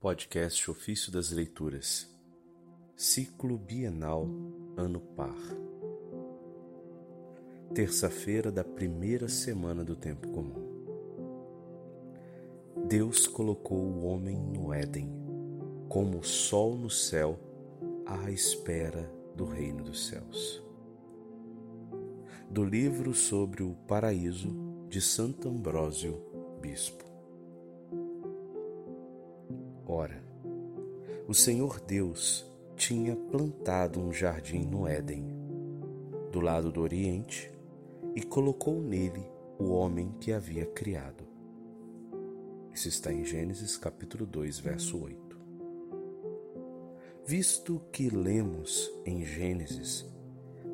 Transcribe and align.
Podcast 0.00 0.70
Ofício 0.70 1.10
das 1.10 1.32
Leituras, 1.32 2.08
Ciclo 2.94 3.58
Bienal 3.58 4.28
Ano 4.76 5.00
Par. 5.00 5.34
Terça-feira 7.74 8.52
da 8.52 8.62
primeira 8.62 9.26
semana 9.26 9.82
do 9.82 9.96
Tempo 9.96 10.28
Comum. 10.28 10.68
Deus 12.86 13.26
colocou 13.26 13.76
o 13.76 14.04
homem 14.04 14.36
no 14.36 14.72
Éden, 14.72 15.10
como 15.88 16.20
o 16.20 16.24
sol 16.24 16.76
no 16.76 16.88
céu, 16.88 17.36
à 18.06 18.30
espera 18.30 19.12
do 19.34 19.46
reino 19.46 19.82
dos 19.82 20.06
céus. 20.06 20.62
Do 22.48 22.62
livro 22.62 23.12
sobre 23.12 23.64
o 23.64 23.74
paraíso 23.88 24.54
de 24.88 25.00
Santo 25.00 25.48
Ambrósio, 25.48 26.22
Bispo. 26.60 27.07
Ora, 29.98 30.22
o 31.26 31.34
Senhor 31.34 31.80
Deus 31.80 32.46
tinha 32.76 33.16
plantado 33.16 33.98
um 33.98 34.12
jardim 34.12 34.64
no 34.64 34.86
Éden, 34.86 35.26
do 36.30 36.38
lado 36.38 36.70
do 36.70 36.80
Oriente, 36.80 37.50
e 38.14 38.22
colocou 38.22 38.80
nele 38.80 39.26
o 39.58 39.70
homem 39.70 40.14
que 40.20 40.32
havia 40.32 40.64
criado. 40.66 41.24
Isso 42.72 42.86
está 42.86 43.12
em 43.12 43.24
Gênesis 43.24 43.76
capítulo 43.76 44.24
2, 44.24 44.60
verso 44.60 45.02
8. 45.02 45.36
Visto 47.26 47.82
que 47.90 48.08
lemos 48.08 48.88
em 49.04 49.24
Gênesis 49.24 50.06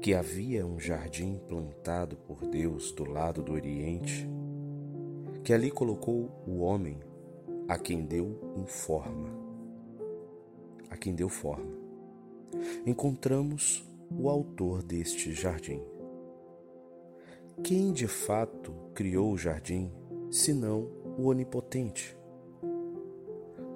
que 0.00 0.14
havia 0.14 0.66
um 0.66 0.80
jardim 0.80 1.38
plantado 1.46 2.16
por 2.16 2.44
Deus 2.44 2.90
do 2.90 3.04
lado 3.04 3.40
do 3.40 3.52
Oriente, 3.52 4.28
que 5.44 5.52
ali 5.52 5.70
colocou 5.70 6.42
o 6.44 6.58
homem 6.58 6.98
a 7.68 7.78
quem 7.78 8.04
deu 8.04 8.38
um 8.56 8.66
forma, 8.66 9.30
a 10.90 10.96
quem 10.96 11.14
deu 11.14 11.28
forma. 11.28 11.72
Encontramos 12.86 13.84
o 14.10 14.28
autor 14.28 14.82
deste 14.82 15.32
jardim. 15.32 15.82
Quem 17.62 17.92
de 17.92 18.08
fato 18.08 18.72
criou 18.94 19.32
o 19.32 19.38
jardim, 19.38 19.90
senão 20.30 20.88
o 21.18 21.26
Onipotente? 21.26 22.16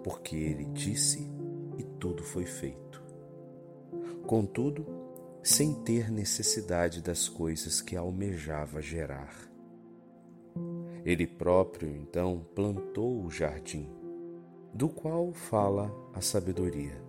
Porque 0.02 0.36
ele 0.36 0.64
disse 0.66 1.30
e 1.78 1.82
tudo 1.98 2.22
foi 2.22 2.44
feito. 2.44 3.02
Contudo, 4.26 4.86
sem 5.42 5.72
ter 5.72 6.10
necessidade 6.10 7.00
das 7.00 7.28
coisas 7.28 7.80
que 7.80 7.96
almejava 7.96 8.82
gerar. 8.82 9.48
Ele 11.06 11.24
próprio 11.24 11.88
então 11.88 12.44
plantou 12.52 13.24
o 13.24 13.30
jardim, 13.30 13.88
do 14.74 14.88
qual 14.88 15.32
fala 15.32 15.88
a 16.12 16.20
sabedoria. 16.20 17.00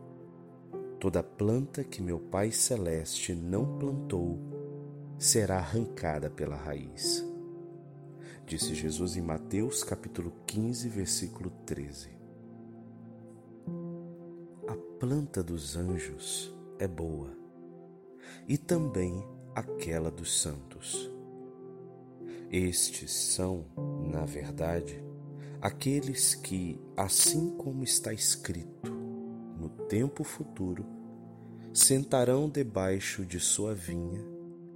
Toda 1.00 1.24
planta 1.24 1.84
que 1.84 2.00
meu 2.00 2.20
Pai 2.20 2.52
Celeste 2.52 3.34
não 3.34 3.80
plantou 3.80 4.38
será 5.18 5.58
arrancada 5.58 6.30
pela 6.30 6.56
raiz. 6.56 7.26
Disse 8.46 8.76
Jesus 8.76 9.18
em 9.18 9.22
Mateus 9.24 9.84
capítulo 9.84 10.32
15, 10.46 10.90
versículo 10.90 11.50
13. 11.66 12.12
A 14.68 14.76
planta 15.00 15.42
dos 15.42 15.76
anjos 15.76 16.56
é 16.78 16.88
boa, 16.88 17.36
e 18.48 18.60
também 18.60 19.28
aquela 19.56 20.12
dos 20.12 20.40
santos. 20.40 21.17
Estes 22.52 23.12
são, 23.12 23.66
na 24.10 24.24
verdade, 24.26 25.04
aqueles 25.62 26.34
que, 26.34 26.80
assim 26.96 27.50
como 27.58 27.84
está 27.84 28.14
escrito, 28.14 28.92
no 29.60 29.70
tempo 29.88 30.24
futuro, 30.24 30.86
sentarão 31.74 32.50
debaixo 32.50 33.26
de 33.26 33.40
sua 33.40 33.74
vinha 33.74 34.24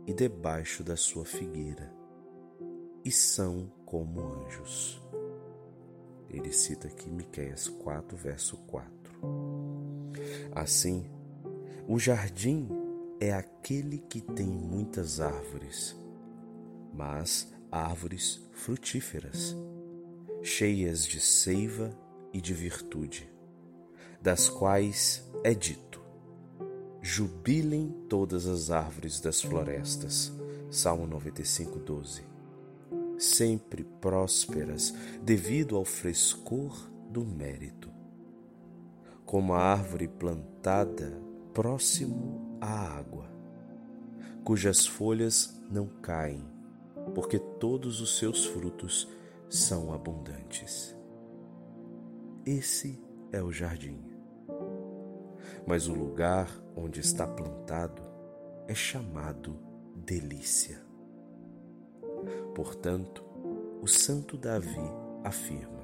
e 0.05 0.13
debaixo 0.13 0.83
da 0.83 0.97
sua 0.97 1.23
figueira, 1.23 1.93
e 3.05 3.11
são 3.11 3.71
como 3.85 4.21
anjos. 4.21 5.01
Ele 6.29 6.51
cita 6.51 6.87
aqui 6.87 7.09
Miqueias 7.09 7.67
4, 7.67 8.17
verso 8.17 8.57
4. 8.67 9.13
Assim, 10.53 11.09
o 11.87 11.97
jardim 11.97 12.67
é 13.19 13.33
aquele 13.33 13.97
que 13.97 14.21
tem 14.21 14.47
muitas 14.47 15.19
árvores, 15.19 15.95
mas 16.93 17.53
árvores 17.71 18.41
frutíferas, 18.51 19.55
cheias 20.43 21.05
de 21.05 21.21
seiva 21.21 21.97
e 22.33 22.41
de 22.41 22.53
virtude, 22.53 23.31
das 24.21 24.49
quais 24.49 25.25
é 25.43 25.53
dito: 25.53 26.01
Jubilem 27.01 27.89
todas 28.09 28.45
as 28.45 28.69
árvores 28.69 29.21
das 29.21 29.41
florestas. 29.41 30.33
Salmo 30.69 31.05
95, 31.07 31.79
12. 31.79 32.23
Sempre 33.17 33.83
prósperas 33.83 34.93
devido 35.21 35.75
ao 35.75 35.83
frescor 35.83 36.89
do 37.09 37.25
mérito. 37.25 37.91
Como 39.25 39.53
a 39.53 39.59
árvore 39.59 40.07
plantada 40.07 41.11
próximo 41.53 42.57
à 42.61 42.97
água, 42.97 43.29
cujas 44.43 44.85
folhas 44.85 45.61
não 45.69 45.87
caem 46.01 46.60
porque 47.13 47.39
todos 47.39 48.01
os 48.01 48.17
seus 48.17 48.45
frutos 48.45 49.07
são 49.49 49.93
abundantes. 49.93 50.95
Esse 52.45 52.99
é 53.31 53.41
o 53.41 53.51
jardim. 53.51 53.99
Mas 55.65 55.87
o 55.87 55.93
lugar 55.93 56.49
onde 56.75 56.99
está 56.99 57.27
plantado 57.27 58.01
é 58.67 58.73
chamado 58.73 59.57
delícia. 59.95 60.81
Portanto, 62.55 63.23
o 63.81 63.87
santo 63.87 64.37
Davi 64.37 64.91
afirma: 65.23 65.81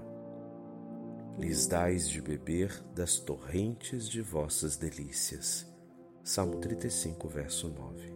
Lhes 1.37 1.67
dais 1.67 2.09
de 2.09 2.21
beber 2.21 2.71
das 2.95 3.19
torrentes 3.19 4.07
de 4.09 4.21
vossas 4.21 4.77
delícias. 4.77 5.67
Salmo 6.23 6.57
35, 6.57 7.27
verso 7.27 7.69
9. 7.69 8.13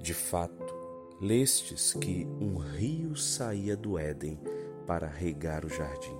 De 0.00 0.14
fato, 0.14 0.81
lestes 1.22 1.94
que 1.94 2.26
um 2.40 2.56
rio 2.56 3.14
saía 3.14 3.76
do 3.76 3.96
Éden 3.96 4.40
para 4.84 5.06
regar 5.06 5.64
o 5.64 5.68
jardim. 5.68 6.18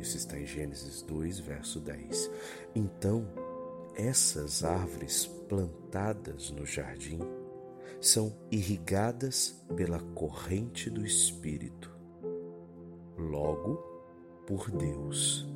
Isso 0.00 0.16
está 0.16 0.38
em 0.40 0.46
Gênesis 0.46 1.02
2, 1.02 1.38
verso 1.40 1.80
10. 1.80 2.30
Então, 2.74 3.26
essas 3.94 4.64
árvores 4.64 5.26
plantadas 5.26 6.50
no 6.50 6.64
jardim 6.64 7.20
são 8.00 8.34
irrigadas 8.50 9.62
pela 9.76 10.00
corrente 10.00 10.88
do 10.88 11.04
Espírito, 11.04 11.94
logo 13.18 13.76
por 14.46 14.70
Deus, 14.70 15.46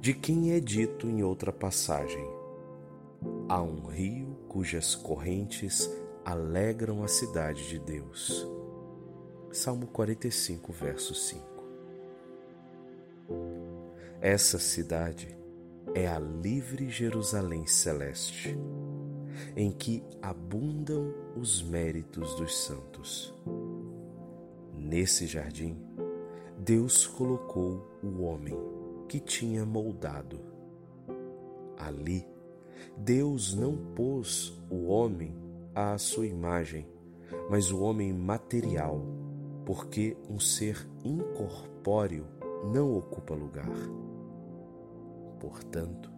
de 0.00 0.14
quem 0.14 0.52
é 0.52 0.58
dito 0.58 1.06
em 1.08 1.22
outra 1.22 1.52
passagem: 1.52 2.26
há 3.48 3.62
um 3.62 3.86
rio 3.86 4.36
cujas 4.48 4.96
correntes 4.96 5.88
alegram 6.24 7.02
a 7.02 7.08
cidade 7.08 7.68
de 7.68 7.78
Deus. 7.78 8.46
Salmo 9.52 9.86
45, 9.86 10.72
verso 10.72 11.14
5. 11.14 11.50
Essa 14.20 14.58
cidade 14.58 15.36
é 15.94 16.06
a 16.06 16.18
livre 16.18 16.88
Jerusalém 16.88 17.66
celeste, 17.66 18.56
em 19.56 19.72
que 19.72 20.04
abundam 20.20 21.12
os 21.36 21.62
méritos 21.62 22.34
dos 22.34 22.56
santos. 22.64 23.34
Nesse 24.74 25.26
jardim, 25.26 25.76
Deus 26.58 27.06
colocou 27.06 27.98
o 28.02 28.22
homem 28.22 28.56
que 29.08 29.18
tinha 29.18 29.64
moldado. 29.64 30.40
Ali, 31.76 32.26
Deus 32.96 33.54
não 33.54 33.76
pôs 33.94 34.52
o 34.70 34.86
homem 34.86 35.49
à 35.74 35.96
sua 35.98 36.26
imagem, 36.26 36.86
mas 37.48 37.70
o 37.70 37.80
homem 37.80 38.12
material, 38.12 39.00
porque 39.64 40.16
um 40.28 40.38
ser 40.38 40.88
incorpóreo 41.04 42.26
não 42.72 42.96
ocupa 42.96 43.34
lugar. 43.34 43.70
Portanto, 45.38 46.10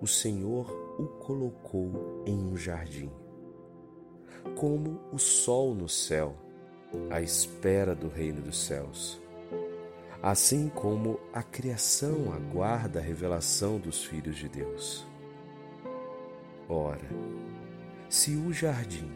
o 0.00 0.06
Senhor 0.06 0.70
o 0.98 1.06
colocou 1.06 2.22
em 2.26 2.38
um 2.38 2.56
jardim, 2.56 3.10
como 4.56 5.00
o 5.12 5.18
sol 5.18 5.74
no 5.74 5.88
céu, 5.88 6.34
à 7.10 7.20
espera 7.20 7.94
do 7.94 8.08
reino 8.08 8.42
dos 8.42 8.64
céus. 8.64 9.20
Assim 10.22 10.68
como 10.68 11.18
a 11.32 11.42
criação 11.42 12.32
aguarda 12.32 13.00
a 13.00 13.02
revelação 13.02 13.78
dos 13.78 14.04
filhos 14.04 14.36
de 14.36 14.48
Deus. 14.48 15.04
Ora, 16.68 17.08
se 18.12 18.36
o 18.36 18.52
jardim 18.52 19.10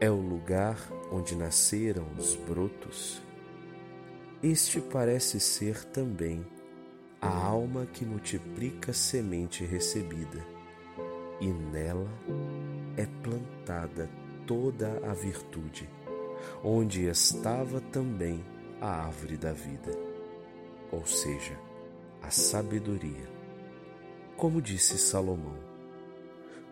é 0.00 0.08
o 0.08 0.20
lugar 0.20 0.78
onde 1.10 1.34
nasceram 1.34 2.06
os 2.16 2.36
brotos, 2.36 3.20
este 4.40 4.80
parece 4.80 5.40
ser 5.40 5.84
também 5.86 6.46
a 7.20 7.28
alma 7.28 7.86
que 7.86 8.04
multiplica 8.04 8.92
a 8.92 8.94
semente 8.94 9.64
recebida, 9.64 10.46
e 11.40 11.48
nela 11.48 12.08
é 12.96 13.04
plantada 13.20 14.08
toda 14.46 14.96
a 15.10 15.12
virtude, 15.12 15.90
onde 16.62 17.06
estava 17.06 17.80
também 17.80 18.44
a 18.80 19.06
árvore 19.06 19.36
da 19.36 19.52
vida, 19.52 19.90
ou 20.92 21.04
seja, 21.04 21.58
a 22.22 22.30
sabedoria. 22.30 23.28
Como 24.36 24.62
disse 24.62 24.98
Salomão, 24.98 25.73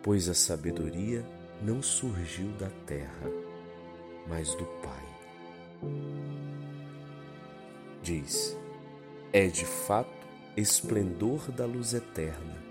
pois 0.03 0.27
a 0.27 0.33
sabedoria 0.33 1.25
não 1.61 1.81
surgiu 1.81 2.49
da 2.59 2.69
terra, 2.85 3.31
mas 4.27 4.53
do 4.53 4.65
Pai. 4.65 5.13
Diz: 8.03 8.55
é 9.31 9.47
de 9.47 9.65
fato 9.65 10.11
esplendor 10.55 11.49
da 11.51 11.65
luz 11.65 11.93
eterna 11.93 12.61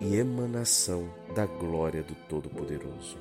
e 0.00 0.16
emanação 0.16 1.12
da 1.34 1.44
glória 1.44 2.02
do 2.02 2.14
Todo-Poderoso. 2.28 3.18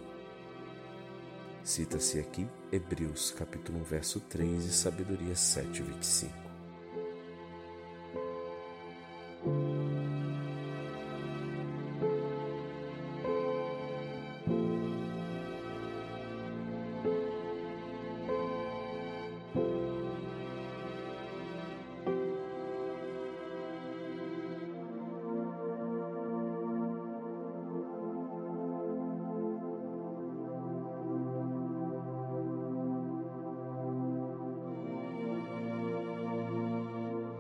Cita-se 1.64 2.20
aqui 2.20 2.48
Hebreus 2.72 3.32
capítulo 3.32 3.80
1, 3.80 3.84
verso 3.84 4.20
3 4.22 4.66
e 4.66 4.72
Sabedoria 4.72 5.36
7, 5.36 5.82
25. 5.82 6.49